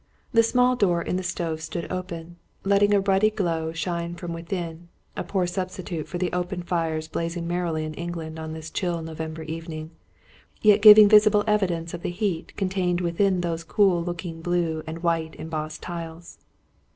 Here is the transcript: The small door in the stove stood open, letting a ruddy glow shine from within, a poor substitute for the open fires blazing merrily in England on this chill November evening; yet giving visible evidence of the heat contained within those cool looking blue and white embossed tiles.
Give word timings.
The 0.33 0.41
small 0.41 0.75
door 0.75 1.03
in 1.03 1.17
the 1.17 1.21
stove 1.21 1.61
stood 1.61 1.91
open, 1.91 2.37
letting 2.63 2.91
a 2.91 2.99
ruddy 2.99 3.29
glow 3.29 3.71
shine 3.71 4.15
from 4.15 4.33
within, 4.33 4.87
a 5.15 5.23
poor 5.23 5.45
substitute 5.45 6.07
for 6.07 6.17
the 6.17 6.33
open 6.33 6.63
fires 6.63 7.07
blazing 7.07 7.47
merrily 7.47 7.85
in 7.85 7.93
England 7.93 8.39
on 8.39 8.53
this 8.53 8.71
chill 8.71 9.03
November 9.03 9.43
evening; 9.43 9.91
yet 10.59 10.81
giving 10.81 11.07
visible 11.07 11.43
evidence 11.45 11.93
of 11.93 12.01
the 12.01 12.09
heat 12.09 12.57
contained 12.57 12.99
within 12.99 13.41
those 13.41 13.63
cool 13.63 14.03
looking 14.03 14.41
blue 14.41 14.81
and 14.87 15.03
white 15.03 15.35
embossed 15.35 15.83
tiles. 15.83 16.39